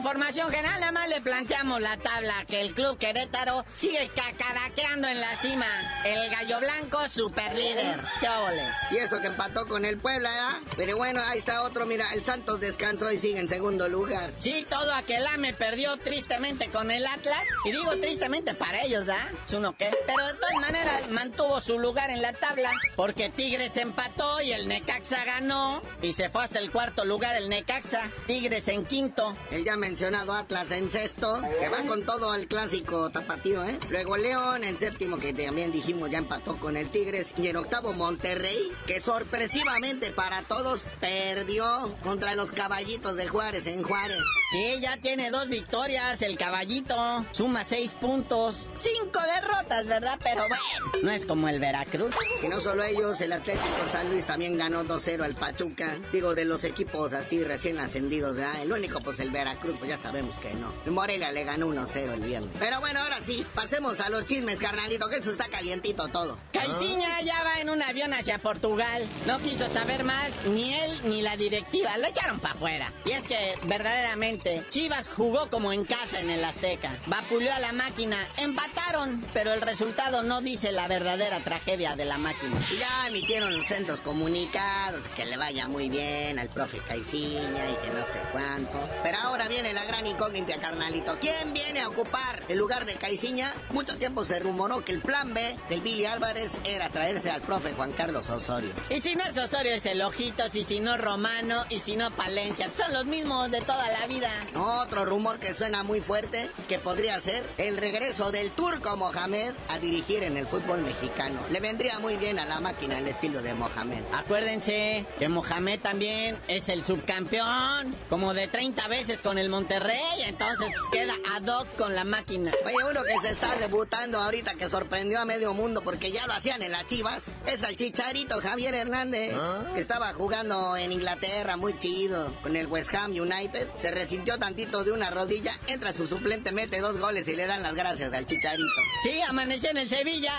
Información 0.08 0.50
general, 0.50 0.80
nada 0.80 0.94
más 0.94 1.10
le 1.10 1.20
planteamos 1.20 1.82
la 1.82 1.98
tabla 1.98 2.46
que 2.48 2.62
el 2.62 2.74
club 2.74 2.98
Querétaro 2.98 3.66
sigue 3.76 4.10
cacaraqueando 4.16 5.10
en 5.10 5.20
la 5.20 5.36
cima. 5.36 5.66
El 6.06 6.30
gallo 6.30 6.62
blanco, 6.62 6.98
super 7.10 7.54
líder. 7.54 8.00
¡Qué 8.22 8.30
ole! 8.30 8.64
Y 8.92 8.98
eso 9.00 9.20
que 9.20 9.28
empató 9.28 9.68
con 9.68 9.84
el 9.84 9.98
Puebla, 9.98 10.30
¿eh? 10.30 10.66
Pero 10.78 10.96
bueno, 10.96 11.20
ahí 11.28 11.40
está 11.40 11.62
otro, 11.64 11.86
mira, 11.86 12.14
el 12.14 12.24
Santos 12.24 12.62
descansó 12.62 13.12
y 13.12 13.18
sigue 13.18 13.38
en 13.38 13.50
segundo 13.50 13.90
lugar. 13.90 14.32
Sí, 14.40 14.66
todo 14.70 14.94
aquel 14.94 15.26
me 15.40 15.54
perdió 15.54 15.98
tristemente 15.98 16.70
con 16.70 16.90
el 16.90 17.06
Atlas. 17.06 17.44
Y 17.66 17.72
digo 17.72 17.92
tristemente 17.98 18.54
para 18.54 18.84
ellos, 18.84 19.10
¿ah? 19.10 19.30
Es 19.46 19.54
uno 19.54 19.76
qué. 19.76 19.92
Pero 20.06 20.26
de 20.26 20.34
todas 20.36 20.54
maneras 20.62 21.10
mantuvo 21.10 21.60
su 21.60 21.80
lugar 21.80 22.12
en 22.12 22.22
la 22.22 22.32
tabla 22.32 22.72
porque 22.96 23.30
Tigres 23.30 23.76
empató 23.76 24.42
y 24.42 24.54
el 24.54 24.70
Necaxa 24.70 25.26
ganó. 25.26 25.82
Y 26.02 26.14
se 26.14 26.30
fue 26.30 26.46
hasta 26.46 26.60
el 26.60 26.72
cuarto 26.72 27.04
lugar 27.04 27.36
el 27.36 27.50
Necaxa. 27.50 28.10
Tigres 28.26 28.70
en 28.70 28.86
quinto. 28.86 29.36
El 29.52 29.66
ya 29.66 29.76
mencionado 29.98 30.34
Atlas 30.34 30.70
en 30.70 30.92
sexto, 30.92 31.42
que 31.60 31.70
va 31.70 31.82
con 31.88 32.06
todo 32.06 32.36
el 32.36 32.48
clásico 32.48 33.10
tapatío, 33.10 33.64
¿eh? 33.66 33.80
Luego 33.90 34.16
León 34.16 34.64
en 34.64 34.78
séptimo, 34.78 35.18
que 35.18 35.34
también 35.34 35.72
dijimos 35.72 36.12
ya 36.12 36.20
empató 36.20 36.56
con 36.58 36.78
el 36.78 36.88
Tigres. 36.90 37.34
Y 37.36 37.48
en 37.48 37.56
octavo 37.56 37.94
Monterrey, 37.94 38.72
que 38.86 39.00
sorpresivamente 39.00 40.12
para 40.12 40.44
todos 40.44 40.84
perdió 41.00 41.96
contra 42.04 42.36
los 42.36 42.52
caballitos 42.52 43.16
de 43.16 43.28
Juárez 43.28 43.66
en 43.66 43.82
Juárez. 43.82 44.20
Sí, 44.52 44.80
ya 44.80 44.98
tiene 44.98 45.32
dos 45.32 45.50
victorias 45.50 46.22
el 46.22 46.38
caballito. 46.38 47.26
Suma 47.32 47.64
seis 47.66 47.94
puntos. 47.94 48.68
Cinco 48.78 49.20
derrotas, 49.36 49.88
¿verdad? 49.88 50.20
Pero 50.24 50.44
bueno, 50.48 50.92
no 51.02 51.10
es 51.10 51.26
como 51.26 51.50
el 51.50 51.60
Veracruz. 51.60 52.14
Y 52.44 52.48
no 52.50 52.60
solo 52.60 52.84
ellos, 52.84 53.20
el 53.22 53.34
Atlético 53.34 53.66
San 53.92 54.12
Luis 54.12 54.26
también 54.26 54.60
ganó 54.60 54.86
2-0 54.86 55.24
al 55.24 55.34
Pachuca. 55.34 55.98
Digo, 56.14 56.36
de 56.36 56.46
los 56.46 56.64
equipos 56.66 57.14
así 57.14 57.44
recién 57.44 57.80
ascendidos, 57.80 58.36
¿verdad? 58.36 58.62
El 58.62 58.72
único, 58.72 59.02
pues 59.02 59.20
el 59.20 59.32
Veracruz, 59.32 59.80
pues 59.88 60.02
ya 60.02 60.10
sabemos 60.10 60.38
que 60.40 60.54
no. 60.54 60.74
Morelia 60.92 61.32
le 61.32 61.46
ganó 61.46 61.68
1-0 61.68 62.14
el 62.14 62.22
viernes. 62.22 62.52
Pero 62.60 62.82
bueno, 62.82 63.00
ahora 63.00 63.22
sí, 63.22 63.46
pasemos 63.56 64.02
a 64.02 64.10
los 64.10 64.26
chismes, 64.26 64.60
carnalito, 64.60 65.08
que 65.08 65.18
esto 65.18 65.32
está 65.32 65.48
calientito 65.48 66.10
todo. 66.10 66.38
Caiciña 66.52 67.22
ya 67.22 67.42
va 67.44 67.62
en 67.62 67.70
un 67.70 67.82
avión 67.82 68.14
hacia 68.14 68.40
Portugal. 68.40 69.08
No 69.26 69.40
quiso 69.40 69.72
saber 69.72 70.04
más, 70.04 70.44
ni 70.48 70.74
él 70.74 71.00
ni 71.06 71.22
la 71.22 71.38
directiva. 71.38 71.98
Lo 72.00 72.08
echaron 72.08 72.40
para 72.40 72.56
afuera. 72.56 72.94
Y 73.06 73.12
es 73.12 73.30
que, 73.30 73.38
verdaderamente, 73.64 74.66
Chivas 74.70 75.08
jugó 75.08 75.50
como 75.50 75.72
en 75.72 75.86
casa 75.86 76.20
en 76.20 76.32
el 76.32 76.44
Azteca. 76.44 77.00
Vapuleó 77.06 77.54
a 77.54 77.60
la 77.60 77.72
máquina. 77.72 78.18
Empataron, 78.36 79.24
pero 79.32 79.54
el 79.54 79.62
resultado 79.62 80.22
no 80.22 80.42
dice 80.42 80.74
la 80.74 80.90
verdadera 80.90 81.40
tragedia 81.40 81.96
de 81.96 82.04
la 82.04 82.18
máquina. 82.18 82.60
Ya 82.78 83.08
emitieron 83.08 83.64
centros 83.66 84.02
comunicados, 84.02 85.08
que 85.16 85.26
le 85.26 85.38
vaya 85.38 85.70
muy 85.70 85.88
bien 85.88 86.40
al 86.40 86.50
profe 86.50 86.80
Caiciña 86.80 87.70
y 87.72 87.86
que 87.86 87.94
no 87.94 88.02
sé 88.06 88.20
cuánto. 88.34 88.78
Pero 89.04 89.18
ahora 89.20 89.48
viene 89.48 89.77
la 89.78 89.86
gran 89.86 90.08
incógnita, 90.08 90.60
carnalito. 90.60 91.16
¿Quién 91.22 91.54
viene 91.54 91.82
a 91.82 91.88
ocupar 91.88 92.44
el 92.48 92.58
lugar 92.58 92.88
de 92.88 92.96
Caiciña? 92.96 93.54
Mucho 93.70 93.96
tiempo 93.98 94.26
se 94.26 94.40
rumoró 94.40 94.84
que 94.84 94.92
el 94.92 95.02
plan 95.02 95.36
B 95.36 95.56
del 95.70 95.82
Billy 95.82 96.06
Álvarez 96.06 96.58
era 96.64 96.90
traerse 96.90 97.30
al 97.30 97.42
profe 97.42 97.74
Juan 97.74 97.92
Carlos 97.92 98.28
Osorio. 98.32 98.72
Y 98.90 99.02
si 99.02 99.16
no 99.16 99.24
es 99.24 99.38
Osorio 99.38 99.74
es 99.74 99.86
el 99.86 100.02
Ojitos, 100.02 100.56
y 100.56 100.64
si 100.64 100.80
no 100.80 100.98
Romano, 100.98 101.64
y 101.70 101.80
si 101.80 101.96
no 101.96 102.10
Palencia. 102.10 102.74
Son 102.74 102.92
los 102.92 103.06
mismos 103.06 103.52
de 103.52 103.62
toda 103.62 103.88
la 103.92 104.08
vida. 104.08 104.32
Otro 104.56 105.06
rumor 105.06 105.38
que 105.38 105.54
suena 105.54 105.84
muy 105.84 106.02
fuerte, 106.02 106.50
que 106.68 106.80
podría 106.80 107.20
ser 107.20 107.48
el 107.60 107.78
regreso 107.78 108.32
del 108.32 108.50
turco 108.50 108.98
Mohamed 108.98 109.54
a 109.70 109.78
dirigir 109.78 110.24
en 110.24 110.38
el 110.38 110.48
fútbol 110.48 110.82
mexicano. 110.82 111.40
Le 111.52 111.60
vendría 111.60 112.00
muy 112.00 112.18
bien 112.18 112.40
a 112.40 112.46
la 112.46 112.60
máquina 112.60 112.98
el 112.98 113.08
estilo 113.08 113.44
de 113.44 113.54
Mohamed. 113.54 114.04
Acuérdense 114.12 115.06
que 115.20 115.30
Mohamed 115.30 115.80
también 115.82 116.40
es 116.48 116.68
el 116.68 116.84
subcampeón, 116.84 117.94
como 118.10 118.34
de 118.34 118.48
30 118.48 118.88
veces 118.88 119.22
con 119.22 119.38
el 119.38 119.50
Monterrey, 119.50 119.67
entonces 119.70 120.68
pues, 120.74 120.90
queda 120.92 121.14
ad 121.36 121.46
hoc 121.48 121.68
con 121.76 121.94
la 121.96 122.04
máquina. 122.04 122.52
Oye, 122.66 122.76
uno 122.90 123.04
que 123.04 123.20
se 123.22 123.30
está 123.30 123.56
debutando 123.56 124.20
ahorita 124.20 124.56
que 124.56 124.70
sorprendió 124.70 125.20
a 125.20 125.26
medio 125.26 125.54
mundo 125.54 125.82
porque 125.82 126.12
ya 126.12 126.26
lo 126.28 126.34
hacían 126.34 126.62
en 126.62 126.72
las 126.72 126.86
Chivas, 126.88 127.32
es 127.46 127.64
el 127.64 127.76
chicharito 127.76 128.40
Javier 128.42 128.74
Hernández, 128.74 129.36
que 129.74 129.80
estaba 129.80 130.14
jugando 130.14 130.78
en 130.78 130.92
Inglaterra 130.92 131.58
muy 131.58 131.78
chido 131.78 132.32
con 132.42 132.56
el 132.56 132.68
West 132.68 132.94
Ham 132.94 133.12
United, 133.12 133.68
se 133.78 133.92
resintió 133.92 134.38
tantito 134.38 134.84
de 134.84 134.92
una 134.92 135.10
rodilla, 135.10 135.58
entra 135.68 135.92
su 135.92 136.08
suplente, 136.08 136.52
mete 136.52 136.80
dos 136.80 136.98
goles 136.98 137.28
y 137.28 137.36
le 137.36 137.46
dan 137.46 137.64
las 137.64 137.76
gracias 137.76 138.14
al 138.14 138.26
chicharito. 138.26 138.82
Sí, 139.04 139.22
amaneció 139.22 139.70
en 139.72 139.78
el 139.78 139.90
Sevilla. 139.90 140.34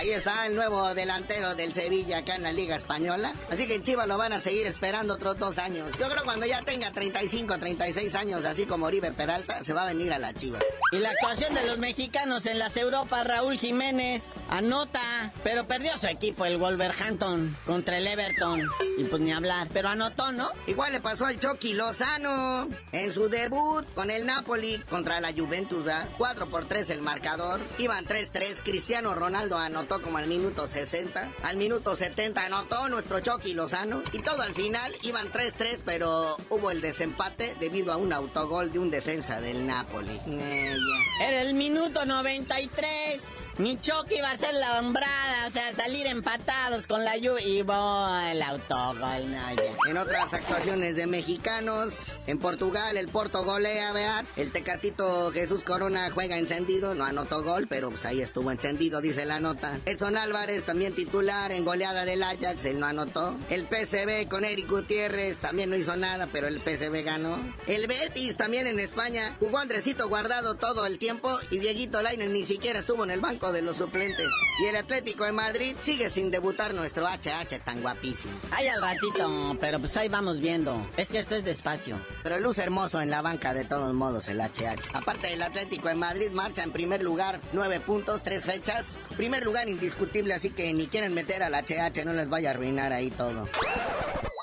Ahí 0.00 0.12
está 0.12 0.46
el 0.46 0.54
nuevo 0.54 0.94
delantero 0.94 1.54
del 1.54 1.74
Sevilla 1.74 2.20
acá 2.20 2.36
en 2.36 2.42
la 2.42 2.52
Liga 2.52 2.74
Española. 2.74 3.34
Así 3.50 3.66
que 3.66 3.74
en 3.74 3.82
Chivas 3.82 4.08
lo 4.08 4.16
van 4.16 4.32
a 4.32 4.40
seguir 4.40 4.66
esperando 4.66 5.12
otros 5.12 5.38
dos 5.38 5.58
años. 5.58 5.90
Yo 5.98 6.08
creo 6.08 6.24
cuando 6.24 6.46
ya 6.46 6.62
tenga 6.62 6.90
35, 6.90 7.58
36 7.58 8.14
años, 8.14 8.46
así 8.46 8.64
como 8.64 8.86
Oribe 8.86 9.12
Peralta, 9.12 9.62
se 9.62 9.74
va 9.74 9.82
a 9.82 9.86
venir 9.88 10.10
a 10.14 10.18
la 10.18 10.32
Chivas. 10.32 10.62
Y 10.92 11.00
la 11.00 11.10
actuación 11.10 11.52
de 11.52 11.66
los 11.66 11.76
mexicanos 11.76 12.46
en 12.46 12.58
las 12.58 12.78
Europas, 12.78 13.26
Raúl 13.26 13.58
Jiménez, 13.58 14.24
anota, 14.48 15.32
pero 15.44 15.66
perdió 15.66 15.96
su 15.98 16.06
equipo, 16.06 16.46
el 16.46 16.56
Wolverhampton, 16.56 17.54
contra 17.66 17.98
el 17.98 18.06
Everton. 18.06 18.66
Y 18.96 19.04
pues 19.04 19.20
ni 19.20 19.32
hablar, 19.32 19.68
pero 19.70 19.90
anotó, 19.90 20.32
¿no? 20.32 20.50
Igual 20.66 20.92
le 20.92 21.00
pasó 21.02 21.26
al 21.26 21.38
Chucky 21.38 21.74
Lozano 21.74 22.68
en 22.92 23.12
su 23.12 23.28
debut 23.28 23.84
con 23.94 24.10
el 24.10 24.24
Napoli 24.24 24.78
contra 24.88 25.20
la 25.20 25.30
Juventus, 25.34 25.84
¿verdad? 25.84 26.08
4 26.16 26.46
por 26.46 26.66
3 26.66 26.88
el 26.88 27.02
marcador. 27.02 27.60
Iban 27.76 28.06
3-3. 28.06 28.62
Cristiano 28.64 29.14
Ronaldo 29.14 29.58
anotó 29.58 29.89
como 29.98 30.18
al 30.18 30.28
minuto 30.28 30.68
60. 30.68 31.32
Al 31.42 31.56
minuto 31.56 31.96
70 31.96 32.44
anotó 32.44 32.88
nuestro 32.88 33.18
Chucky 33.18 33.54
Lozano. 33.54 34.02
Y 34.12 34.20
todo 34.20 34.42
al 34.42 34.54
final 34.54 34.94
iban 35.02 35.32
3-3, 35.32 35.82
pero 35.84 36.36
hubo 36.50 36.70
el 36.70 36.80
desempate 36.80 37.56
debido 37.58 37.92
a 37.92 37.96
un 37.96 38.12
autogol 38.12 38.70
de 38.70 38.78
un 38.78 38.90
defensa 38.90 39.40
del 39.40 39.66
Napoli. 39.66 40.20
Eh, 40.28 40.76
ya. 40.76 41.26
Era 41.26 41.42
el 41.42 41.54
minuto 41.54 42.04
93. 42.04 43.20
Mi 43.60 43.78
Chucky 43.78 44.16
iba 44.16 44.30
a 44.30 44.36
ser 44.38 44.54
la 44.54 44.78
hombrada, 44.78 45.46
o 45.46 45.50
sea, 45.50 45.74
salir 45.74 46.06
empatados 46.06 46.86
con 46.86 47.04
la 47.04 47.18
lluvia 47.18 47.46
y 47.46 47.60
voy 47.60 48.30
el 48.30 48.40
autogol. 48.40 49.30
no. 49.30 49.86
En 49.86 49.98
otras 49.98 50.32
actuaciones 50.32 50.96
de 50.96 51.06
mexicanos, 51.06 51.92
en 52.26 52.38
Portugal 52.38 52.96
el 52.96 53.08
Porto 53.08 53.44
golea, 53.44 53.92
vean. 53.92 54.26
El 54.38 54.50
Tecatito 54.50 55.30
Jesús 55.32 55.62
Corona 55.62 56.10
juega 56.10 56.38
encendido, 56.38 56.94
no 56.94 57.04
anotó 57.04 57.42
gol, 57.42 57.66
pero 57.68 57.90
pues 57.90 58.06
ahí 58.06 58.22
estuvo 58.22 58.50
encendido, 58.50 59.02
dice 59.02 59.26
la 59.26 59.40
nota. 59.40 59.78
Edson 59.84 60.16
Álvarez 60.16 60.64
también 60.64 60.94
titular 60.94 61.52
en 61.52 61.66
goleada 61.66 62.06
del 62.06 62.22
Ajax, 62.22 62.64
él 62.64 62.80
no 62.80 62.86
anotó. 62.86 63.36
El 63.50 63.66
PSV 63.66 64.26
con 64.30 64.46
Eric 64.46 64.70
Gutiérrez 64.70 65.36
también 65.36 65.68
no 65.68 65.76
hizo 65.76 65.96
nada, 65.96 66.28
pero 66.32 66.46
el 66.46 66.60
PSV 66.60 67.04
ganó. 67.04 67.38
El 67.66 67.88
Betis 67.88 68.38
también 68.38 68.66
en 68.66 68.80
España 68.80 69.36
jugó 69.38 69.58
Andresito 69.58 70.08
guardado 70.08 70.54
todo 70.54 70.86
el 70.86 70.98
tiempo 70.98 71.38
y 71.50 71.58
Dieguito 71.58 72.00
Lainez 72.00 72.30
ni 72.30 72.46
siquiera 72.46 72.78
estuvo 72.78 73.04
en 73.04 73.10
el 73.10 73.20
banco 73.20 73.49
de 73.52 73.62
los 73.62 73.76
suplentes. 73.76 74.28
Y 74.62 74.66
el 74.66 74.76
Atlético 74.76 75.24
de 75.24 75.32
Madrid 75.32 75.76
sigue 75.80 76.10
sin 76.10 76.30
debutar 76.30 76.74
nuestro 76.74 77.06
HH 77.06 77.60
tan 77.64 77.82
guapísimo. 77.82 78.32
Ay, 78.50 78.68
al 78.68 78.80
ratito, 78.80 79.56
pero 79.60 79.78
pues 79.78 79.96
ahí 79.96 80.08
vamos 80.08 80.40
viendo. 80.40 80.86
Es 80.96 81.08
que 81.08 81.18
esto 81.18 81.36
es 81.36 81.44
despacio. 81.44 81.98
Pero 82.22 82.38
luce 82.38 82.62
hermoso 82.62 83.00
en 83.00 83.10
la 83.10 83.22
banca 83.22 83.54
de 83.54 83.64
todos 83.64 83.92
modos 83.94 84.28
el 84.28 84.40
HH. 84.40 84.94
Aparte 84.94 85.28
del 85.28 85.42
Atlético 85.42 85.88
de 85.88 85.94
Madrid 85.94 86.30
marcha 86.32 86.62
en 86.62 86.72
primer 86.72 87.02
lugar, 87.02 87.40
nueve 87.52 87.80
puntos, 87.80 88.22
tres 88.22 88.44
fechas. 88.44 88.98
Primer 89.16 89.44
lugar 89.44 89.68
indiscutible, 89.68 90.34
así 90.34 90.50
que 90.50 90.72
ni 90.72 90.86
quieren 90.86 91.14
meter 91.14 91.42
al 91.42 91.54
HH, 91.54 92.04
no 92.04 92.12
les 92.12 92.28
vaya 92.28 92.50
a 92.50 92.52
arruinar 92.52 92.92
ahí 92.92 93.10
todo. 93.10 93.48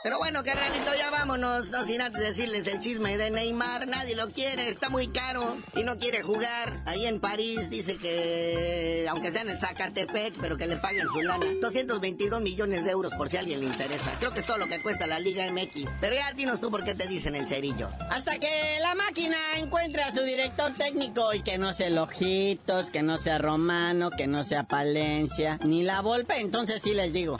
Pero 0.07 0.19
bueno, 0.19 0.41
carnalito, 0.41 0.95
ya 0.97 1.09
vámonos. 1.09 1.69
No 1.69 1.83
sin 1.83 1.99
antes 1.99 2.21
decirles 2.21 2.65
el 2.67 2.79
chisme 2.79 3.17
de 3.17 3.29
Neymar. 3.29 3.89
Nadie 3.89 4.15
lo 4.15 4.29
quiere, 4.29 4.69
está 4.69 4.87
muy 4.87 5.09
caro 5.09 5.57
y 5.75 5.83
no 5.83 5.97
quiere 5.97 6.21
jugar. 6.21 6.81
Ahí 6.85 7.05
en 7.05 7.19
París 7.19 7.69
dice 7.69 7.97
que, 7.97 9.05
aunque 9.09 9.31
sea 9.31 9.41
en 9.41 9.49
el 9.49 9.59
Zacatepec, 9.59 10.35
pero 10.39 10.55
que 10.55 10.65
le 10.65 10.77
paguen 10.77 11.09
su 11.09 11.21
lana. 11.21 11.45
222 11.61 12.39
millones 12.39 12.85
de 12.85 12.91
euros 12.91 13.13
por 13.15 13.27
si 13.27 13.35
a 13.35 13.41
alguien 13.41 13.59
le 13.59 13.65
interesa. 13.65 14.13
Creo 14.17 14.31
que 14.31 14.39
es 14.39 14.45
todo 14.45 14.57
lo 14.57 14.67
que 14.67 14.81
cuesta 14.81 15.07
la 15.07 15.19
Liga 15.19 15.45
MX. 15.51 15.91
Pero 15.99 16.15
ya 16.15 16.31
dinos 16.31 16.61
tú 16.61 16.71
por 16.71 16.85
qué 16.85 16.95
te 16.95 17.07
dicen 17.07 17.35
el 17.35 17.45
cerillo. 17.49 17.89
Hasta 18.09 18.39
que 18.39 18.77
la 18.79 18.95
máquina 18.95 19.35
encuentre 19.57 20.03
a 20.03 20.13
su 20.13 20.21
director 20.21 20.71
técnico 20.75 21.33
y 21.33 21.41
que 21.41 21.57
no 21.57 21.73
sea 21.73 21.87
el 21.87 21.97
Ojitos, 21.97 22.91
que 22.91 23.03
no 23.03 23.17
sea 23.17 23.39
Romano, 23.39 24.11
que 24.11 24.25
no 24.25 24.45
sea 24.45 24.63
Palencia, 24.63 25.59
ni 25.65 25.83
la 25.83 25.99
Volpe, 25.99 26.39
entonces 26.39 26.81
sí 26.81 26.93
les 26.93 27.11
digo. 27.11 27.37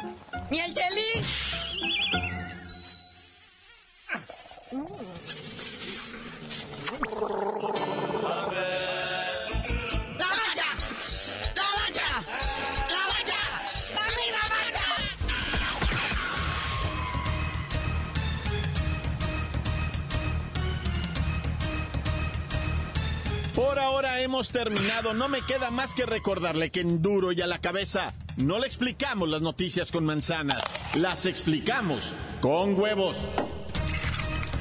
¡Ni 0.51 0.59
el 0.59 0.73
Chelis! 0.73 2.26
Por 23.55 23.79
ahora 23.79 24.21
hemos 24.21 24.49
terminado. 24.49 25.13
No 25.13 25.29
me 25.29 25.41
queda 25.43 25.71
más 25.71 25.93
que 25.93 26.05
recordarle 26.05 26.71
que 26.71 26.81
en 26.81 27.01
duro 27.01 27.31
y 27.31 27.41
a 27.41 27.47
la 27.47 27.59
cabeza 27.59 28.13
no 28.35 28.59
le 28.59 28.67
explicamos 28.67 29.29
las 29.29 29.41
noticias 29.41 29.93
con 29.93 30.03
manzanas, 30.03 30.61
las 30.93 31.25
explicamos 31.25 32.13
con 32.41 32.77
huevos. 32.77 33.15